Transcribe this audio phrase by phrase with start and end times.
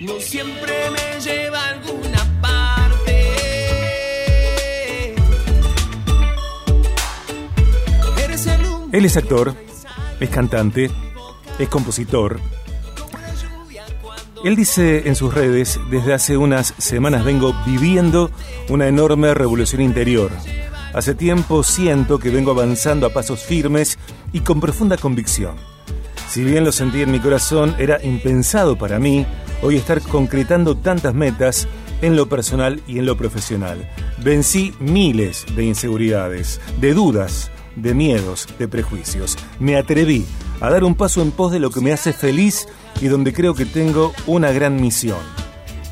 [0.00, 2.74] no siempre me lleva alguna parte.
[8.92, 9.54] Él es actor,
[10.20, 10.90] es cantante,
[11.58, 12.38] es compositor.
[14.44, 18.30] Él dice en sus redes, desde hace unas semanas vengo viviendo
[18.68, 20.30] una enorme revolución interior.
[20.92, 23.98] Hace tiempo siento que vengo avanzando a pasos firmes
[24.32, 25.73] y con profunda convicción.
[26.34, 29.24] Si bien lo sentí en mi corazón, era impensado para mí
[29.62, 31.68] hoy estar concretando tantas metas
[32.02, 33.88] en lo personal y en lo profesional.
[34.18, 39.38] Vencí miles de inseguridades, de dudas, de miedos, de prejuicios.
[39.60, 40.26] Me atreví
[40.60, 42.66] a dar un paso en pos de lo que me hace feliz
[43.00, 45.20] y donde creo que tengo una gran misión.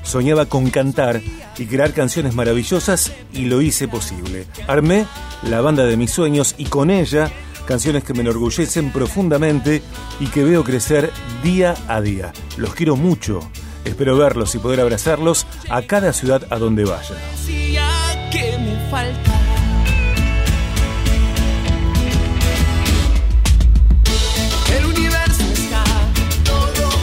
[0.02, 1.22] Soñaba con cantar
[1.56, 4.47] y crear canciones maravillosas y lo hice posible.
[4.66, 5.06] Armé
[5.48, 7.30] la banda de mis sueños y con ella
[7.72, 9.82] canciones que me enorgullecen profundamente
[10.20, 11.10] y que veo crecer
[11.42, 12.30] día a día.
[12.58, 13.40] Los quiero mucho.
[13.86, 17.16] Espero verlos y poder abrazarlos a cada ciudad a donde vaya.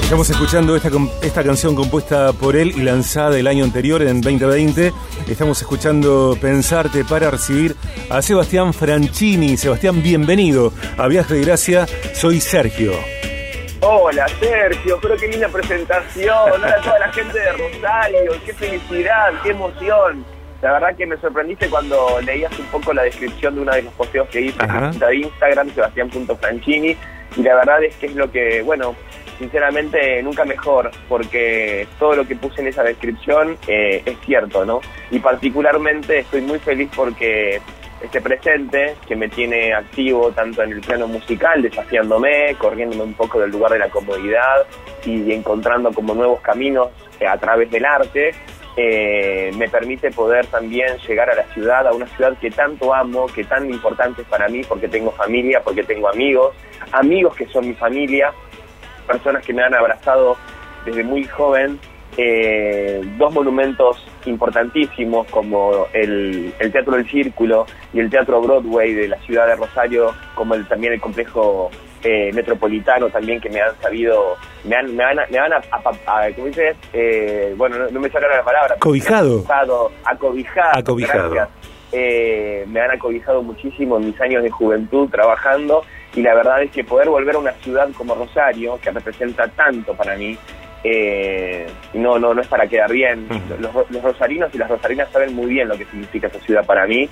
[0.09, 0.89] Estamos escuchando esta,
[1.21, 4.91] esta canción compuesta por él y lanzada el año anterior, en 2020.
[5.27, 7.75] Estamos escuchando Pensarte para recibir
[8.09, 9.55] a Sebastián Franchini.
[9.55, 11.85] Sebastián, bienvenido a Viaje de Gracia.
[12.16, 12.93] Soy Sergio.
[13.81, 16.53] Hola Sergio, pero qué linda presentación.
[16.53, 20.25] Hola a toda la gente de Rosario, qué felicidad, qué emoción.
[20.63, 23.94] La verdad que me sorprendiste cuando leías un poco la descripción de uno de los
[23.94, 26.97] posteos que hice en cuenta de Instagram, sebastián.franchini.
[27.38, 28.95] Y la verdad es que es lo que, bueno,
[29.39, 34.81] sinceramente nunca mejor, porque todo lo que puse en esa descripción eh, es cierto, ¿no?
[35.09, 37.59] Y particularmente estoy muy feliz porque
[38.01, 43.39] este presente que me tiene activo tanto en el plano musical, desafiándome, corriéndome un poco
[43.39, 44.65] del lugar de la comodidad
[45.05, 48.31] y encontrando como nuevos caminos eh, a través del arte,
[48.75, 53.27] eh, me permite poder también llegar a la ciudad, a una ciudad que tanto amo,
[53.27, 56.55] que tan importante es para mí, porque tengo familia, porque tengo amigos,
[56.91, 58.31] amigos que son mi familia,
[59.09, 60.38] personas que me han abrazado
[60.86, 61.80] desde muy joven,
[62.18, 69.08] eh, dos monumentos importantísimos como el, el Teatro del Círculo y el Teatro Broadway de
[69.08, 71.70] la ciudad de Rosario, como el, también el complejo
[72.03, 75.58] eh, metropolitano también que me han sabido, me han, me van a, me van a,
[75.58, 76.76] a- a- ¿cómo dices?
[76.94, 78.76] Eh, bueno, no, no me ahora la palabra.
[78.80, 79.80] Cobijado.
[80.06, 81.47] Acobijado, acobijado.
[81.91, 85.84] Eh, me han acobijado muchísimo en mis años de juventud trabajando
[86.19, 89.94] y la verdad es que poder volver a una ciudad como Rosario, que representa tanto
[89.94, 90.38] para mí,
[90.84, 93.25] eh, no, no, no es para quedar bien.
[93.57, 96.85] Los, los rosarinos y las rosarinas saben muy bien lo que significa esa ciudad para
[96.88, 97.09] mí.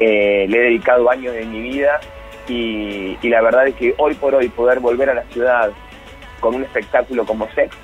[0.00, 2.00] Eh, le he dedicado años de mi vida
[2.48, 5.70] y, y la verdad es que hoy por hoy poder volver a la ciudad
[6.40, 7.76] con un espectáculo como Sex,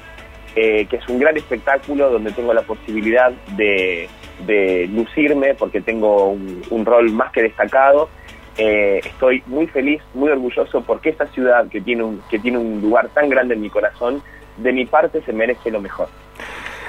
[0.56, 4.08] eh, que es un gran espectáculo donde tengo la posibilidad de,
[4.44, 8.08] de lucirme porque tengo un, un rol más que destacado.
[8.56, 12.80] Eh, estoy muy feliz, muy orgulloso porque esta ciudad que tiene, un, que tiene un
[12.80, 14.22] lugar tan grande en mi corazón,
[14.56, 16.08] de mi parte se merece lo mejor.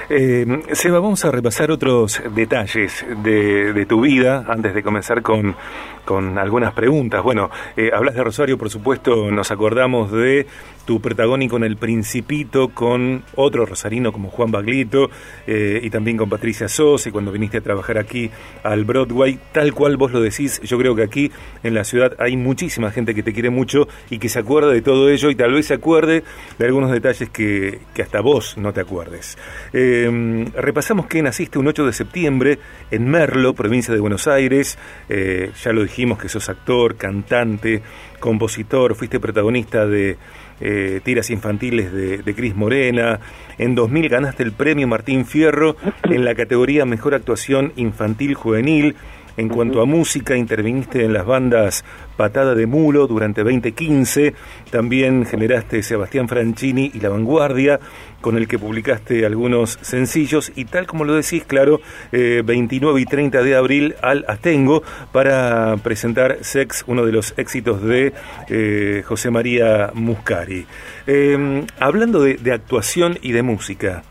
[0.08, 5.56] Eh, Seba, vamos a repasar otros detalles de, de tu vida antes de comenzar con,
[6.04, 7.24] con algunas preguntas.
[7.24, 10.46] Bueno, eh, hablas de Rosario, por supuesto, nos acordamos de
[10.86, 15.10] tu protagónico en El Principito con otro rosarino como Juan Baglito
[15.46, 18.30] eh, y también con Patricia Sos y cuando viniste a trabajar aquí
[18.62, 21.30] al Broadway, tal cual vos lo decís, yo creo que aquí
[21.62, 24.80] en la ciudad hay muchísima gente que te quiere mucho y que se acuerda de
[24.80, 26.24] todo ello y tal vez se acuerde
[26.58, 29.36] de algunos detalles que, que hasta vos no te acuerdes.
[29.72, 32.58] Eh, repasamos que naciste un 8 de septiembre
[32.90, 37.82] en Merlo, provincia de Buenos Aires, Eh, ya lo dijimos que sos actor, cantante,
[38.20, 40.16] compositor, fuiste protagonista de
[40.60, 43.20] eh, tiras infantiles de, de Cris Morena.
[43.58, 48.96] En 2000 ganaste el premio Martín Fierro en la categoría Mejor Actuación Infantil Juvenil.
[49.36, 51.84] En cuanto a música, interviniste en las bandas
[52.16, 54.34] Patada de Mulo durante 2015.
[54.70, 57.78] También generaste Sebastián Franchini y La Vanguardia,
[58.22, 60.50] con el que publicaste algunos sencillos.
[60.56, 61.80] Y tal como lo decís, claro,
[62.12, 64.82] eh, 29 y 30 de abril al Astengo
[65.12, 68.14] para presentar Sex, uno de los éxitos de
[68.48, 70.66] eh, José María Muscari.
[71.06, 74.02] Eh, hablando de actuación y de música,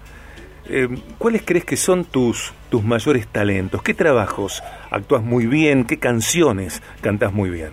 [0.69, 3.81] eh, ¿cuáles crees que son tus, tus mayores talentos?
[3.81, 5.85] ¿Qué trabajos actúas muy bien?
[5.85, 7.71] ¿Qué canciones cantas muy bien?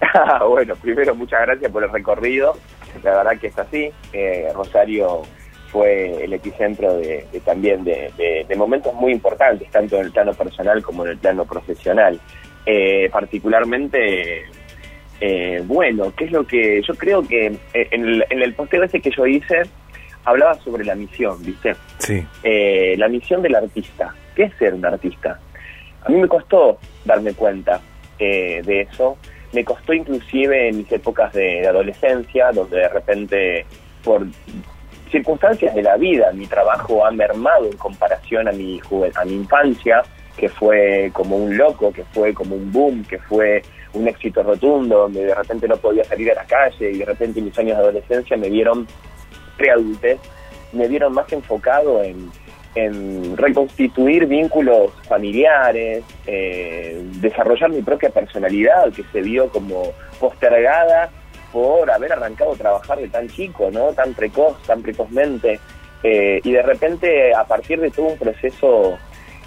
[0.48, 2.56] bueno, primero muchas gracias por el recorrido.
[3.02, 3.90] La verdad que es así.
[4.12, 5.22] Eh, Rosario
[5.70, 11.04] fue el epicentro de, también de, momentos muy importantes, tanto en el plano personal como
[11.04, 12.20] en el plano profesional.
[12.66, 14.42] Eh, particularmente,
[15.20, 19.00] eh, bueno, ¿qué es lo que yo creo que en el, en el posteo ese
[19.00, 19.62] que yo hice,
[20.24, 21.74] hablaba sobre la misión, ¿viste?
[21.98, 22.24] Sí.
[22.42, 24.14] Eh, la misión del artista.
[24.34, 25.38] ¿Qué es ser un artista?
[26.04, 27.80] A mí me costó darme cuenta
[28.18, 29.16] eh, de eso.
[29.52, 33.66] Me costó inclusive en mis épocas de, adolescencia, donde de repente,
[34.02, 34.26] por
[35.10, 38.80] circunstancias de la vida, mi trabajo ha mermado en comparación a mi,
[39.14, 40.02] a mi infancia,
[40.36, 45.00] que fue como un loco, que fue como un boom, que fue un éxito rotundo,
[45.00, 47.82] donde de repente no podía salir a la calle y de repente mis años de
[47.82, 48.86] adolescencia me vieron
[49.56, 50.18] preadultez,
[50.72, 52.30] me vieron más enfocado en,
[53.36, 61.10] reconstituir vínculos familiares, eh, desarrollar mi propia personalidad que se vio como postergada
[61.52, 63.92] por haber arrancado a trabajar de tan chico, ¿no?
[63.92, 65.60] Tan precoz, tan precozmente.
[66.02, 68.98] Eh, y de repente, a partir de todo un proceso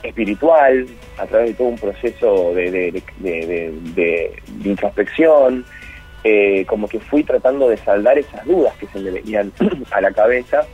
[0.04, 0.86] espiritual,
[1.18, 3.02] a través de todo un proceso de,
[4.64, 5.66] introspección,
[6.28, 9.52] eh, como que fui tratando de saldar esas dudas que se me venían
[9.92, 10.66] a la cabeza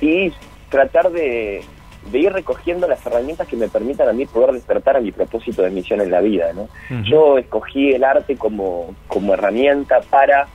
[0.00, 0.32] y
[0.70, 1.62] tratar de,
[2.10, 5.68] ir recogiendo las herramientas que me permitan a mí poder despertar a mi propósito de
[5.68, 6.54] misión en la vida.
[6.54, 6.70] ¿no?
[7.04, 10.48] Yo escogí el arte como, como herramienta para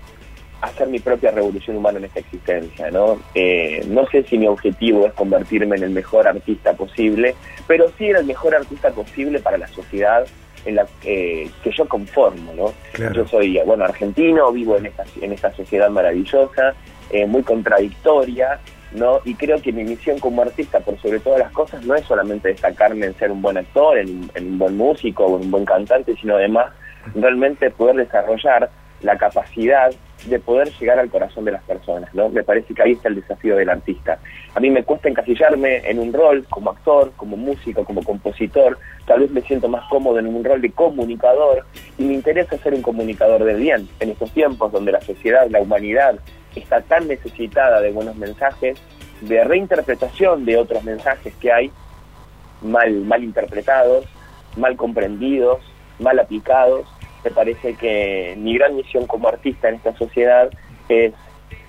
[0.61, 3.19] hacer mi propia revolución humana en esta existencia, ¿no?
[3.35, 7.35] Eh, no sé si mi objetivo es convertirme en el mejor artista posible,
[7.67, 10.25] pero sí era el mejor artista posible para la sociedad
[10.65, 12.73] en la que yo conformo, ¿no?
[13.13, 16.73] Yo soy, bueno, argentino, vivo en esta, en esta sociedad maravillosa,
[17.11, 18.59] eh, muy contradictoria,
[18.91, 19.19] ¿no?
[19.25, 22.49] Y creo que mi misión como artista, por sobre todas las cosas, no es solamente
[22.49, 26.15] destacarme en ser un buen actor, en, en un buen músico o un buen cantante,
[26.19, 26.73] sino además
[27.13, 28.69] realmente poder desarrollar
[29.01, 29.91] la capacidad
[30.25, 32.29] de poder llegar al corazón de las personas, ¿no?
[32.29, 34.17] Me parece que ahí está el desafío del artista.
[34.55, 39.19] A mí me cuesta encasillarme en un rol como actor, como músico, como compositor, tal
[39.19, 41.65] vez me siento más cómodo en un rol de comunicador
[41.97, 43.87] y me interesa ser un comunicador del bien.
[43.99, 46.19] En estos tiempos donde la sociedad, la humanidad
[46.55, 48.79] está tan necesitada de buenos mensajes,
[49.21, 51.71] de reinterpretación de otros mensajes que hay
[52.61, 54.05] mal, mal interpretados,
[54.57, 55.59] mal comprendidos,
[55.99, 56.87] mal aplicados,
[57.25, 60.49] me parece que mi gran misión como artista en esta sociedad
[60.87, 61.11] es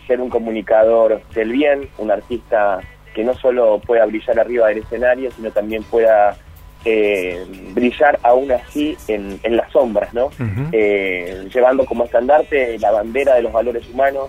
[0.07, 2.81] ser un comunicador del bien, un artista
[3.15, 6.37] que no solo pueda brillar arriba del escenario, sino también pueda
[6.85, 7.43] eh,
[7.73, 10.31] brillar aún así en, las sombras, ¿no?
[10.73, 14.29] Eh, llevando como estandarte la bandera de los valores humanos,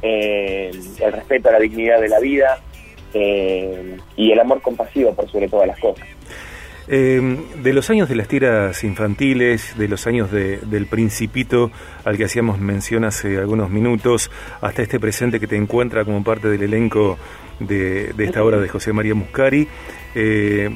[0.00, 0.70] eh,
[1.00, 2.58] el respeto a la dignidad de la vida
[3.12, 6.08] y el amor compasivo por sobre todas las cosas.
[6.88, 11.70] Eh, de los años de las tiras infantiles, de los años del principito
[12.04, 14.30] al que hacíamos mención hace algunos minutos,
[14.60, 17.18] hasta este presente que te encuentra como parte del elenco
[17.60, 19.68] de, esta obra de José María Muscari,
[20.14, 20.70] eh,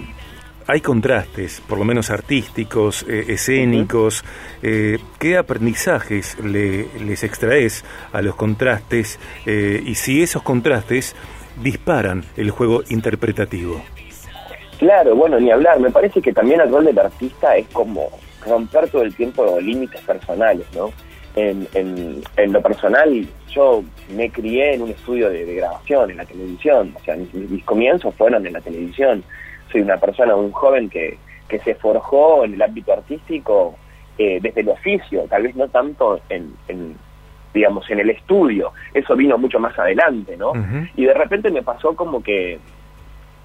[0.69, 4.25] hay contrastes, por lo menos artísticos, eh, escénicos.
[4.63, 11.15] Eh, ¿Qué aprendizajes le, les extraes a los contrastes y si esos contrastes
[11.63, 13.81] disparan el juego interpretativo?
[14.79, 15.81] Claro, bueno, ni hablar.
[15.81, 18.11] Me parece que también el rol del artista es como
[18.45, 20.93] romper todo el tiempo límites personales, ¿no?
[21.35, 26.95] En, en, lo personal, yo me crié en un estudio de, grabación, en la televisión.
[26.99, 29.23] O sea, mis, comienzos fueron en la televisión.
[29.71, 31.19] Soy una persona, un joven que,
[31.49, 33.77] que se forjó en el ámbito artístico
[34.17, 36.55] eh, desde el oficio, tal vez no tanto en,
[37.53, 38.73] digamos, en el estudio.
[38.95, 40.53] Eso vino mucho más adelante, ¿no?
[40.95, 42.59] Y de repente me pasó como que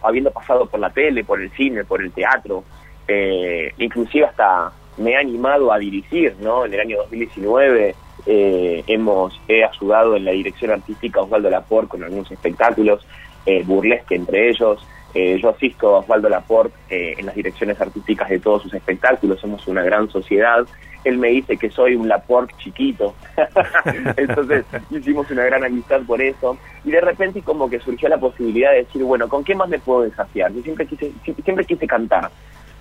[0.01, 2.63] habiendo pasado por la tele, por el cine, por el teatro,
[3.07, 6.65] eh, inclusive hasta me he animado a dirigir, ¿no?
[6.65, 12.03] En el año 2019 eh, hemos he ayudado en la dirección artística Osvaldo Laporte con
[12.03, 13.05] algunos espectáculos,
[13.45, 14.85] eh, burlesque entre ellos.
[15.13, 19.67] Eh, yo asisto a Osvaldo Laporte en las direcciones artísticas de todos sus espectáculos, somos
[19.67, 20.65] una gran sociedad
[21.03, 23.15] él me dice que soy un Laporte chiquito.
[24.17, 26.57] Entonces hicimos una gran amistad por eso.
[26.83, 29.79] Y de repente como que surgió la posibilidad de decir, bueno, ¿con qué más me
[29.79, 30.51] puedo desafiar?
[30.53, 31.11] Yo siempre quise,
[31.43, 32.29] siempre quise cantar.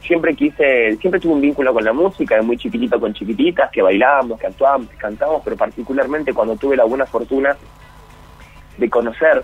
[0.03, 3.83] Siempre quise, siempre tuve un vínculo con la música, de muy chiquitito con chiquititas, que
[3.83, 7.55] bailábamos, que actuábamos, que cantábamos, pero particularmente cuando tuve la buena fortuna
[8.79, 9.43] de conocer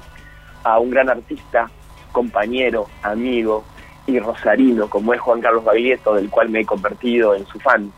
[0.64, 1.71] a un gran artista,
[2.16, 3.62] compañero, amigo
[4.06, 7.92] y rosarino, como es Juan Carlos Baglietto, del cual me he convertido en su fan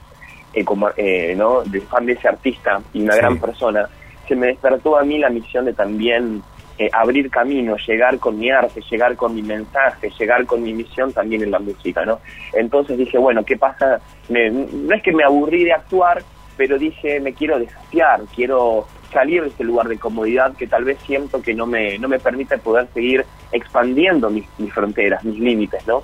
[0.53, 1.63] eh, como, eh, ¿no?
[1.63, 3.89] de fan de ese artista y una gran persona,
[4.27, 6.43] se me despertó a mí la misión de también
[6.79, 11.13] eh, abrir camino, llegar con mi arte, llegar con mi mensaje, llegar con mi misión
[11.13, 12.19] también en la música, ¿no?
[12.55, 14.01] Entonces dije, bueno, ¿qué pasa?
[14.29, 16.25] no es que me aburrí de actuar,
[16.57, 20.99] pero dije, me quiero desafiar, quiero salir de este lugar de comodidad que tal vez
[21.07, 26.03] siento que no me, no me permite poder seguir expandiendo mis, fronteras, mis límites, ¿no?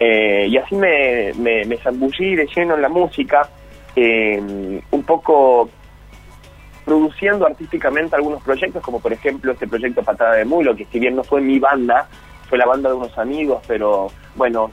[0.00, 3.48] y así me, me, me zambullí de lleno en la música,
[3.94, 5.68] eh, un poco
[6.84, 11.14] produciendo artísticamente algunos proyectos, como por ejemplo este proyecto Patada de Mulo, que si bien
[11.14, 12.08] no fue mi banda,
[12.48, 14.70] fue la banda de unos amigos, pero bueno,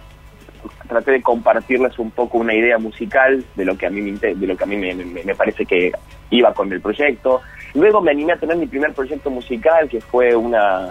[0.87, 4.47] traté de compartirles un poco una idea musical de lo que a mí me, de
[4.47, 5.91] lo que a mí me, parece que
[6.29, 7.41] iba con el proyecto.
[7.73, 10.89] Luego me animé a tener mi primer proyecto musical, que fue una,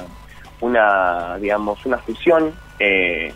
[0.61, 3.33] una digamos, una fusión eh,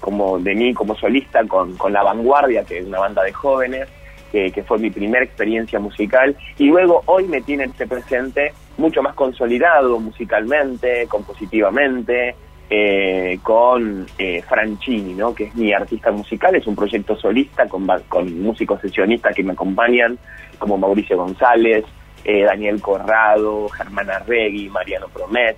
[0.00, 3.88] como de mí como solista con, con La Vanguardia, que es una banda de jóvenes,
[4.30, 9.14] que, fue mi primera experiencia musical, y luego hoy me tiene este presente mucho más
[9.14, 12.34] consolidado musicalmente, compositivamente,
[12.68, 15.34] eh, con eh, Franchini, ¿no?
[15.34, 19.52] que es mi artista musical, es un proyecto solista con, con músicos sesionistas que me
[19.52, 20.18] acompañan,
[20.58, 21.84] como Mauricio González,
[22.24, 25.56] eh, Daniel Corrado, Germana Regui, Mariano Promet,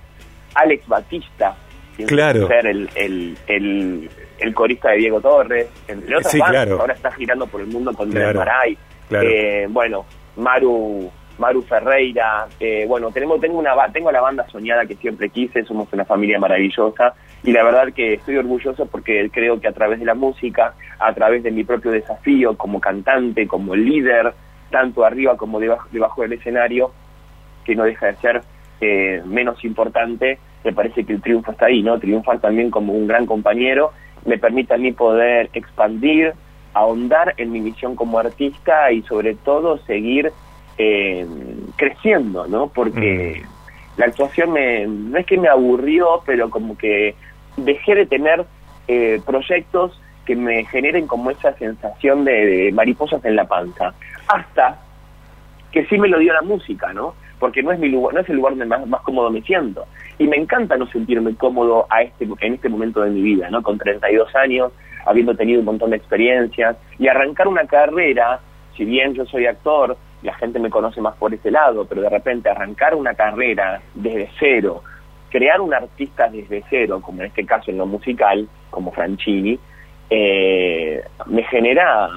[0.53, 1.55] Alex Batista,
[2.07, 2.47] claro.
[2.47, 7.61] ser el, el, el, corista de Diego Torres, entre otras sí, ahora está girando por
[7.61, 8.39] el mundo con claro.
[8.39, 8.77] Maray,
[9.09, 14.95] eh, bueno, Maru Maru Ferreira, eh, bueno, tenemos, tengo, una, tengo la banda soñada que
[14.95, 19.67] siempre quise, somos una familia maravillosa y la verdad que estoy orgulloso porque creo que
[19.67, 24.33] a través de la música, a través de mi propio desafío como cantante, como líder,
[24.69, 26.91] tanto arriba como debajo, debajo del escenario,
[27.63, 28.41] que no deja de ser
[28.81, 31.97] eh, menos importante, me parece que el triunfo está ahí, ¿no?
[31.99, 33.93] Triunfar también como un gran compañero
[34.25, 36.33] me permite a mí poder expandir,
[36.73, 40.31] ahondar en mi misión como artista y sobre todo seguir
[40.81, 41.27] eh,
[41.75, 42.67] creciendo, ¿no?
[42.69, 43.99] Porque mm.
[43.99, 47.15] la actuación me, no es que me aburrió, pero como que
[47.57, 48.45] dejé de tener
[48.87, 53.93] eh, proyectos que me generen como esa sensación de, mariposas en la panza.
[54.29, 54.79] Hasta
[55.71, 57.13] que sí me lo dio la música, ¿no?
[57.39, 59.85] Porque no es mi lugar, no es el lugar donde más, más cómodo me siento.
[60.17, 63.61] Y me encanta no sentirme cómodo a este, en este momento de mi vida, ¿no?
[63.61, 64.71] Con 32 años,
[65.05, 68.39] habiendo tenido un montón de experiencias, y arrancar una carrera,
[68.77, 72.09] si bien yo soy actor, la gente me conoce más por ese lado, pero de
[72.09, 74.83] repente arrancar una carrera desde cero,
[75.29, 79.59] crear un artista desde cero, como en este caso en lo musical, como Franchini,
[80.09, 82.09] eh, me genera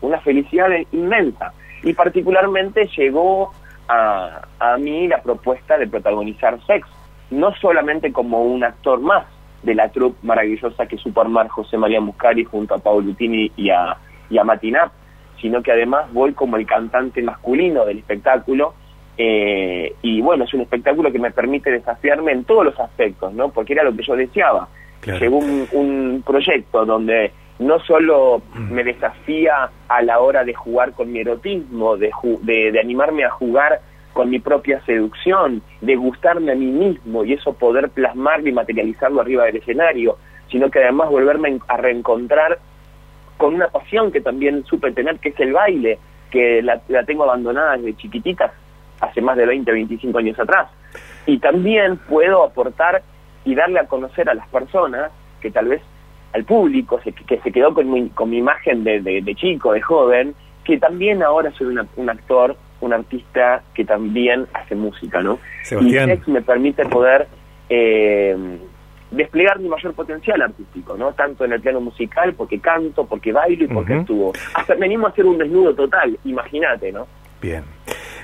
[0.00, 1.52] una felicidad inmensa.
[1.82, 3.52] Y particularmente llegó
[3.88, 6.86] a, a mí la propuesta de protagonizar Sex,
[7.30, 9.26] no solamente como un actor más
[9.62, 13.70] de la troupe maravillosa que supo armar José María Muscari junto a Paolo Lutini y
[13.70, 13.96] a,
[14.28, 14.92] y a Matinap,
[15.40, 18.74] sino que además voy como el cantante masculino del espectáculo.
[19.16, 23.50] Eh, y bueno, es un espectáculo que me permite desafiarme en todos los aspectos, ¿no?
[23.50, 24.68] Porque era lo que yo deseaba.
[25.06, 28.72] Llegó un, proyecto donde no solo mm.
[28.72, 32.10] me desafía a la hora de jugar con mi erotismo, de,
[32.42, 33.80] de, animarme a jugar
[34.14, 39.20] con mi propia seducción, de gustarme a mí mismo y eso poder plasmarlo y materializarlo
[39.20, 40.16] arriba del escenario,
[40.50, 42.58] sino que además volverme a reencontrar
[43.44, 45.98] con una pasión que también supe tener, que es el baile,
[46.30, 48.54] que la, tengo abandonada desde chiquitita,
[49.00, 50.70] hace más de 20, 25 años atrás.
[51.26, 53.02] Y también puedo aportar
[53.44, 55.10] y darle a conocer a las personas,
[55.42, 55.82] que tal vez
[56.32, 60.34] al público, que se quedó con mi, con mi imagen de, chico, de joven,
[60.64, 65.38] que también ahora soy un actor, un artista que también hace música, ¿no?
[65.64, 66.18] Sebastián.
[66.26, 67.28] Y me permite poder...
[67.68, 68.58] Eh,
[69.14, 71.12] desplegar mi mayor potencial artístico, ¿no?
[71.12, 74.32] Tanto en el plano musical, porque canto, porque bailo y porque estuvo.
[74.54, 77.06] Hasta venimos a hacer un desnudo total, imagínate, ¿no?
[77.40, 77.64] Bien.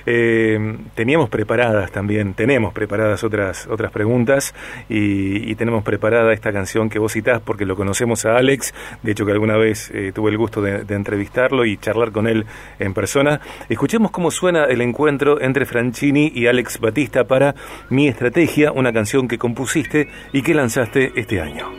[0.05, 4.53] Eh, teníamos preparadas también, tenemos preparadas otras otras preguntas
[4.89, 9.25] y, tenemos preparada esta canción que vos citás porque lo conocemos a Alex, de hecho
[9.25, 12.45] que alguna vez eh, tuve el gusto de, entrevistarlo y charlar con él
[12.79, 13.41] en persona.
[13.69, 17.53] Escuchemos cómo suena el encuentro entre Franchini y Alex Batista para
[17.89, 21.71] Mi Estrategia, una canción que compusiste y que lanzaste este año.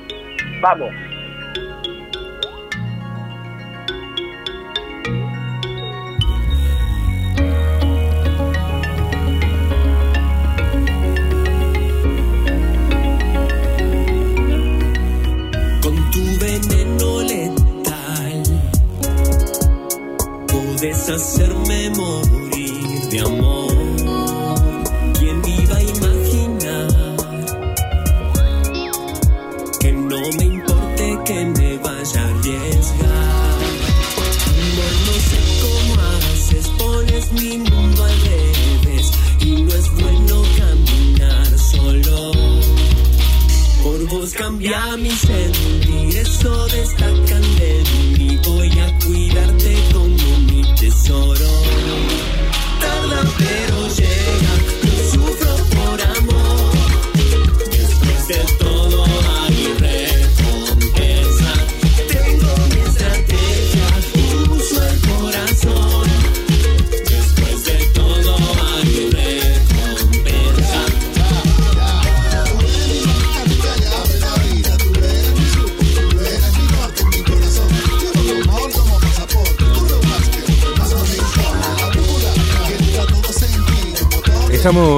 [0.61, 1.12] Vamos.
[21.13, 21.62] distância ser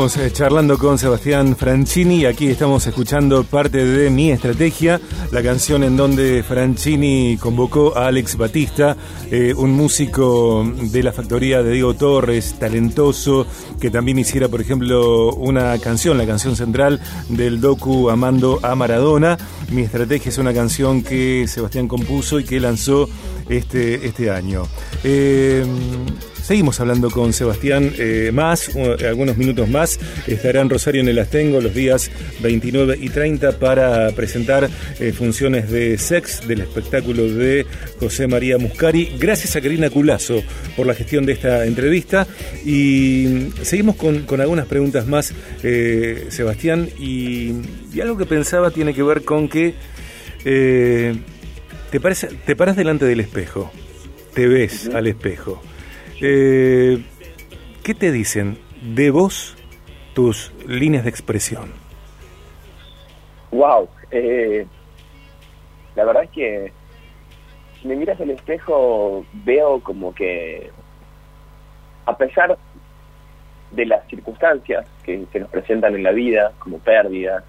[0.04, 5.00] Estamos eh, charlando con Sebastián Franchini aquí estamos escuchando parte de Mi Estrategia,
[5.32, 8.99] la canción en donde Franchini convocó a Alex Batista,
[9.30, 13.46] eh, un músico de la factoría de Diego Torres, talentoso,
[13.80, 19.38] que también hiciera, por ejemplo, una canción, la canción central del docu Amando a Maradona.
[19.70, 23.08] Mi Estrategia es una canción que Sebastián compuso y que lanzó
[23.49, 24.64] este, este año.
[25.02, 25.64] Eh,
[26.44, 28.76] Seguimos hablando con Sebastián eh, más,
[29.08, 29.98] algunos minutos más.
[30.26, 32.10] Estará en Rosario en el Astengo los días
[32.42, 34.68] 29 y 30 para presentar
[35.00, 37.64] eh, funciones de sex del espectáculo de
[37.98, 39.16] José María Muscari.
[39.18, 40.42] Gracias a Karina Culazo
[40.76, 42.26] por la gestión de esta entrevista.
[42.62, 45.32] Y seguimos con, algunas preguntas más,
[45.62, 46.90] eh, Sebastián.
[46.98, 47.54] Y,
[48.02, 49.72] algo que pensaba tiene que ver con que
[50.44, 53.72] te, parece, te paras delante del espejo,
[54.34, 55.62] te ves al espejo
[56.26, 57.04] eh,
[57.83, 59.57] ¿Qué te dicen de vos
[60.14, 61.73] tus líneas de expresión?
[63.50, 64.66] Wow, eh,
[65.95, 66.73] la verdad es que
[67.81, 70.71] si me miras al espejo veo como que
[72.07, 72.57] a pesar
[73.71, 77.45] de las circunstancias que se nos presentan en la vida, como pérdidas,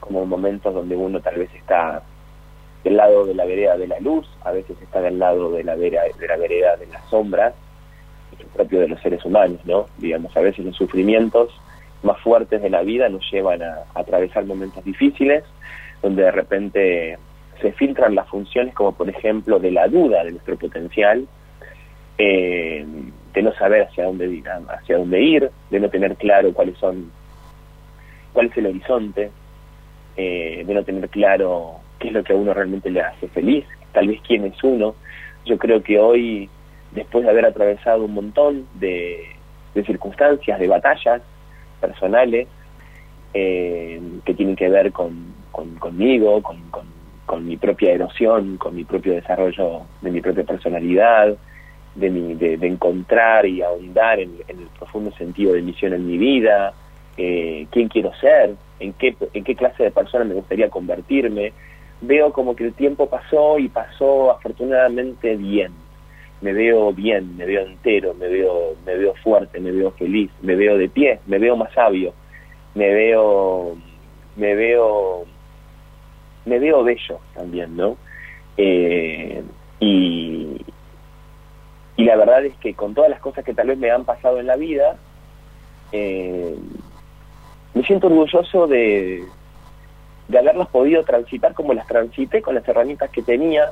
[0.00, 2.02] como momentos donde uno tal vez está
[2.84, 5.76] del lado de la vereda de la luz, a veces está del lado de la
[5.76, 7.54] vereda de, la vereda de las sombras,
[8.46, 9.86] propio de los seres humanos, ¿no?
[9.98, 11.50] Digamos, a veces los sufrimientos
[12.02, 15.44] más fuertes de la vida nos llevan a, atravesar momentos difíciles,
[16.02, 17.18] donde de repente
[17.60, 21.26] se filtran las funciones como por ejemplo de la duda de nuestro potencial,
[22.16, 22.86] eh,
[23.32, 27.10] de no saber hacia dónde, hacia dónde ir, de no tener claro cuáles son,
[28.32, 29.30] cuál es el horizonte,
[30.16, 33.64] eh, de no tener claro qué es lo que a uno realmente le hace feliz,
[33.92, 34.94] tal vez quién es uno.
[35.44, 36.48] Yo creo que hoy
[36.92, 39.34] después de haber atravesado un montón de,
[39.86, 41.22] circunstancias, de batallas
[41.80, 42.48] personales
[43.32, 49.82] eh, que tienen que ver con, conmigo, con, mi propia erosión, con mi propio desarrollo
[50.00, 51.36] de mi propia personalidad,
[51.94, 56.72] de, mi, de, encontrar y ahondar en, el profundo sentido de misión en mi vida,
[57.16, 61.52] eh, quién quiero ser, en qué, en qué clase de persona me gustaría convertirme.
[62.00, 65.72] Veo como que el tiempo pasó y pasó afortunadamente bien
[66.40, 70.54] me veo bien, me veo entero, me veo, me veo fuerte, me veo feliz, me
[70.54, 72.14] veo de pie, me veo más sabio,
[72.74, 73.76] me veo,
[74.36, 75.24] me veo,
[76.44, 77.96] me veo bello también, ¿no?
[78.56, 79.42] Eh,
[79.80, 80.64] y,
[81.96, 84.38] y la verdad es que con todas las cosas que tal vez me han pasado
[84.38, 84.96] en la vida,
[85.90, 86.56] eh,
[87.74, 89.24] me siento orgulloso de,
[90.28, 93.70] de haberlas podido transitar como las transité con las herramientas que tenía.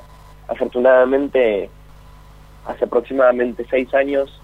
[0.48, 1.70] Afortunadamente
[2.66, 4.40] hace aproximadamente seis años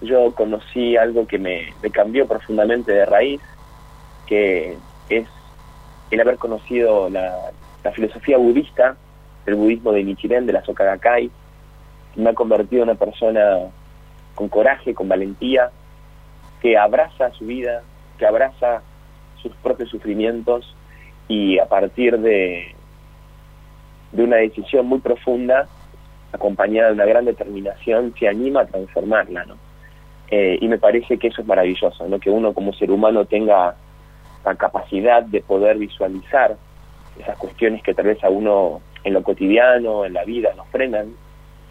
[0.00, 3.40] yo conocí algo que me, cambió profundamente de raíz,
[4.26, 4.76] que
[5.08, 5.26] es
[6.10, 7.52] el haber conocido la,
[7.94, 8.96] filosofía budista,
[9.46, 11.30] el budismo de Nichiren, de la Soka Gakkai,
[12.14, 13.70] que me ha convertido en una persona
[14.34, 15.70] con coraje, con valentía,
[16.60, 17.82] que abraza su vida,
[18.18, 18.82] que abraza
[19.40, 20.74] sus propios sufrimientos
[21.28, 22.74] y a partir de,
[24.10, 25.68] de una decisión muy profunda
[26.32, 29.56] acompañada de una gran determinación, se anima a transformarla, ¿no?
[30.28, 32.18] Eh, y me parece que eso es maravilloso, ¿no?
[32.18, 33.76] Que uno como ser humano tenga
[34.44, 36.56] la capacidad de poder visualizar
[37.18, 41.14] esas cuestiones que tal vez a uno en lo cotidiano, en la vida, nos frenan,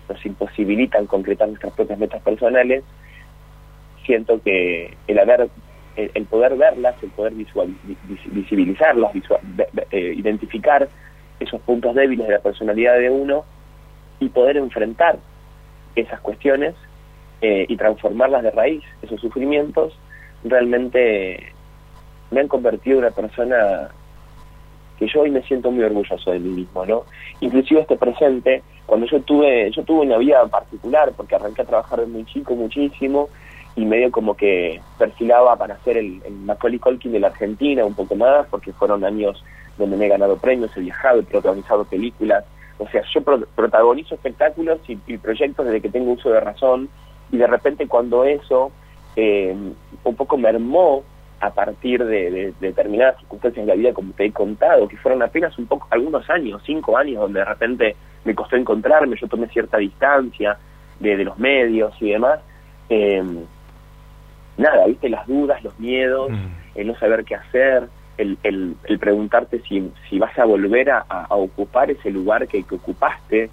[0.09, 2.83] nos imposibilitan concretar nuestras propias metas personales,
[4.05, 5.49] siento que el haber
[5.95, 7.73] el, poder verlas, el poder visual,
[8.31, 9.11] visibilizarlas,
[9.91, 10.87] eh, identificar
[11.39, 13.45] esos puntos débiles de la personalidad de uno,
[14.19, 15.17] y poder enfrentar
[15.95, 16.75] esas cuestiones
[17.41, 19.97] eh, y transformarlas de raíz, esos sufrimientos,
[20.43, 21.53] realmente
[22.31, 23.89] me han convertido en una persona
[24.97, 27.03] que yo hoy me siento muy orgulloso de mí mismo, ¿no?
[27.41, 31.99] Inclusive este presente, cuando yo tuve, yo tuve una vida particular, porque arranqué a trabajar
[31.99, 33.29] de muy chico muchísimo,
[33.75, 37.93] y medio como que perfilaba para ser el, el Macaulay Culkin de la Argentina un
[37.93, 39.43] poco más, porque fueron años
[39.77, 42.45] donde me he ganado premios, he viajado, he protagonizado películas,
[42.77, 46.89] o sea, yo protagonizo espectáculos y, proyectos desde que tengo uso de razón
[47.31, 48.71] y de repente cuando eso
[49.15, 49.55] eh,
[50.03, 51.03] un poco mermó
[51.39, 55.57] a partir de, determinadas circunstancias en la vida, como te he contado, que fueron apenas
[55.57, 59.77] un poco, algunos años, cinco años, donde de repente me costó encontrarme, yo tomé cierta
[59.77, 60.57] distancia
[60.99, 62.39] de, los medios y demás.
[62.89, 63.23] Eh,
[64.57, 66.79] nada, viste, las dudas, los miedos, mm.
[66.79, 71.91] el no saber qué hacer, el, el, preguntarte si, si, vas a volver a, ocupar
[71.91, 73.49] ese lugar que, que ocupaste,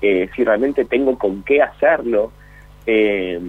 [0.00, 2.32] eh, si realmente tengo con qué hacerlo.
[2.86, 3.40] Eh,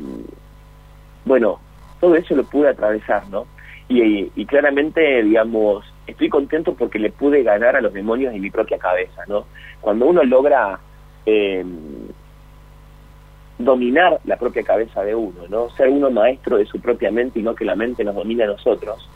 [1.25, 1.59] bueno,
[1.99, 3.47] todo eso lo pude atravesar, ¿no?
[3.89, 8.77] y, claramente, digamos, estoy contento porque le pude ganar a los demonios de mi propia
[8.77, 9.45] cabeza, ¿no?
[9.81, 10.79] Cuando uno logra
[11.25, 11.63] eh,
[13.57, 15.69] dominar la propia cabeza de uno, ¿no?
[15.71, 18.47] Ser uno maestro de su propia mente y no que la mente nos domine a
[18.47, 19.09] nosotros,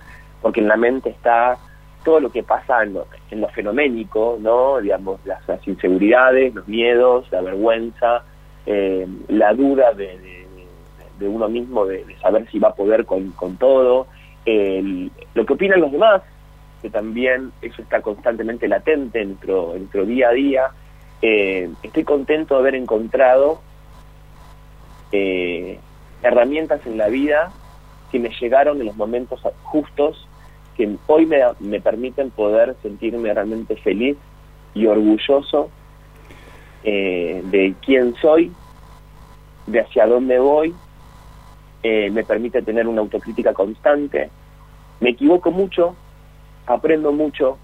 [0.47, 1.57] porque en la mente está
[2.05, 4.79] todo lo que pasa en lo, en lo fenoménico, ¿no?
[4.79, 8.23] Digamos, las, inseguridades, los miedos, la vergüenza,
[8.65, 10.47] eh, la duda de,
[11.19, 14.07] de, uno mismo de, saber si va a poder con, con todo,
[14.45, 16.21] lo que opinan los demás,
[16.81, 20.67] que también eso está constantemente latente en nuestro, día a día.
[21.21, 23.60] Eh, estoy contento de haber encontrado
[25.12, 25.77] eh,
[26.23, 27.51] herramientas en la vida
[28.12, 30.27] que me llegaron en los momentos justos,
[30.77, 34.15] que hoy me, me permiten poder sentirme realmente feliz
[34.73, 35.71] y orgulloso
[36.83, 38.51] eh, de quién soy,
[39.65, 40.73] de hacia dónde voy,
[41.83, 44.29] eh, me permite tener una autocrítica constante.
[44.99, 45.95] Me equivoco mucho,
[46.65, 47.57] aprendo mucho,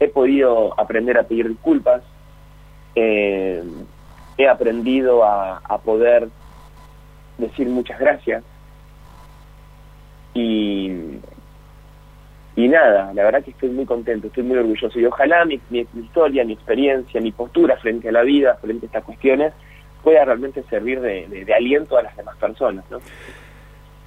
[0.00, 2.02] he podido aprender a pedir disculpas,
[2.94, 3.62] eh,
[4.36, 6.28] he aprendido a, poder
[7.38, 8.44] decir muchas gracias.
[10.34, 10.90] Y,
[12.62, 15.60] y nada, la verdad que estoy muy contento, estoy muy orgulloso y ojalá mi,
[16.00, 19.52] historia, mi experiencia, mi postura frente a la vida, frente a estas cuestiones,
[20.00, 22.84] pueda realmente servir de, aliento a las demás personas.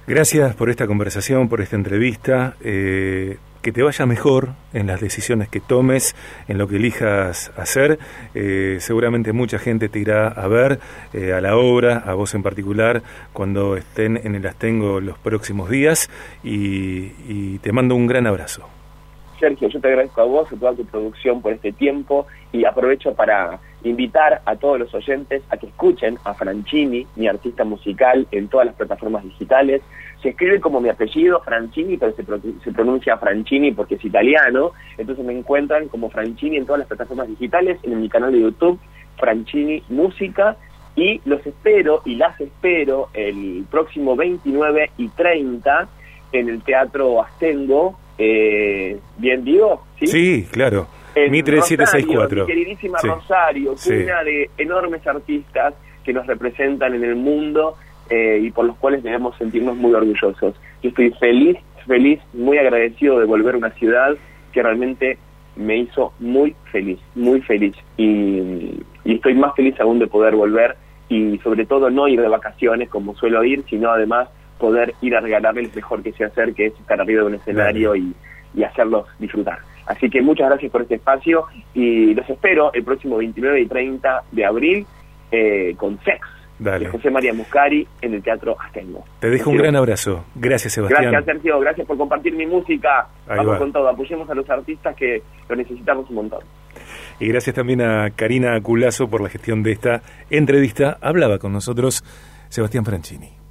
[0.06, 2.54] Gracias por esta conversación, por esta entrevista.
[2.64, 6.14] Eh, que te vaya mejor en las decisiones que tomes,
[6.46, 7.98] en lo que elijas hacer.
[8.32, 10.78] Eh, seguramente mucha gente te irá a ver
[11.12, 13.02] eh, a la obra, a vos en particular,
[13.32, 16.08] cuando estén en el Astengo los próximos días
[16.44, 18.68] y, y te mando un gran abrazo.
[19.38, 23.14] Sergio, yo te agradezco a vos, a toda tu producción por este tiempo y aprovecho
[23.14, 28.48] para invitar a todos los oyentes a que escuchen a Franchini, mi artista musical, en
[28.48, 29.82] todas las plataformas digitales.
[30.22, 34.72] Se escribe como mi apellido, Franchini, pero se, pronuncia Franchini porque es italiano.
[34.98, 38.80] Entonces me encuentran como Franchini en todas las plataformas digitales, en mi canal de YouTube,
[39.18, 40.56] Franchini Música.
[40.96, 45.88] Y los espero y las espero el próximo 29 y 30
[46.32, 47.98] en el Teatro Astengo.
[48.18, 49.84] Eh, ¿Bien digo?
[50.04, 50.88] Sí, claro.
[51.30, 52.46] Mi 3764.
[52.46, 55.74] queridísima Rosario, una de enormes artistas
[56.04, 57.76] que nos representan en el mundo
[58.10, 60.54] eh, y por los cuales debemos sentirnos muy orgullosos.
[60.82, 64.14] Yo estoy feliz, feliz, muy agradecido de volver a una ciudad
[64.52, 65.18] que realmente
[65.56, 67.74] me hizo muy feliz, muy feliz.
[67.96, 70.76] Y, y estoy más feliz aún de poder volver
[71.08, 75.20] y sobre todo no ir de vacaciones como suelo ir, sino además poder ir a
[75.20, 78.14] regalarle el mejor que sé hacer, que es estar arriba de un escenario y,
[78.54, 79.58] y hacerlos disfrutar.
[79.86, 84.22] Así que muchas gracias por este espacio y los espero el próximo 29 y 30
[84.32, 84.86] de abril
[85.30, 86.20] eh, con Sex.
[86.58, 89.04] De José María Muscari en el Teatro Astengo.
[89.20, 90.24] Te dejo un gran abrazo.
[90.34, 91.10] Gracias, Sebastián.
[91.10, 91.60] Gracias, Sergio.
[91.60, 93.08] Gracias por compartir mi música.
[93.26, 93.86] Vamos con todo.
[93.90, 96.40] Apoyemos a los artistas que lo necesitamos un montón.
[97.20, 100.96] Y gracias también a Karina Culazo por la gestión de esta entrevista.
[101.02, 102.02] Hablaba con nosotros
[102.48, 103.45] Sebastián Franchini.